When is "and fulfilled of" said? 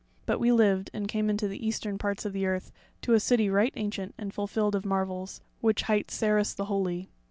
4.17-4.83